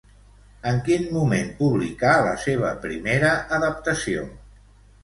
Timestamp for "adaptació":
3.61-4.31